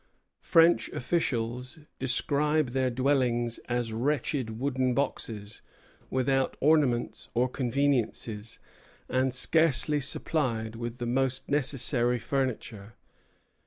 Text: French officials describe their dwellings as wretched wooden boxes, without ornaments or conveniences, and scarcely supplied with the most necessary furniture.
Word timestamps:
French 0.41 0.89
officials 0.93 1.77
describe 1.99 2.69
their 2.69 2.89
dwellings 2.89 3.59
as 3.69 3.93
wretched 3.93 4.57
wooden 4.59 4.95
boxes, 4.95 5.61
without 6.09 6.57
ornaments 6.59 7.29
or 7.35 7.47
conveniences, 7.47 8.57
and 9.07 9.31
scarcely 9.35 9.99
supplied 9.99 10.75
with 10.75 10.97
the 10.97 11.05
most 11.05 11.49
necessary 11.51 12.17
furniture. 12.17 12.95